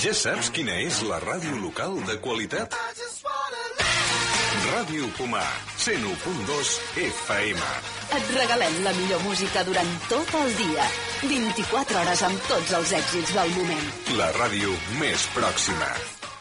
Ja 0.00 0.12
saps 0.14 0.50
quina 0.54 0.76
és 0.80 1.00
la 1.08 1.18
ràdio 1.20 1.56
local 1.60 1.98
de 2.08 2.16
qualitat? 2.24 2.76
Ràdio 4.70 5.08
Pomar, 5.16 5.48
101.2 5.80 6.72
FM. 7.00 7.60
Et 8.18 8.32
regalem 8.36 8.78
la 8.84 8.92
millor 8.98 9.24
música 9.24 9.64
durant 9.64 9.94
tot 10.10 10.34
el 10.42 10.52
dia. 10.60 10.86
24 11.24 12.02
hores 12.02 12.24
amb 12.28 12.48
tots 12.52 12.78
els 12.82 12.96
èxits 13.00 13.36
del 13.40 13.54
moment. 13.56 13.92
La 14.20 14.28
ràdio 14.36 14.76
més 15.00 15.28
pròxima. 15.36 15.94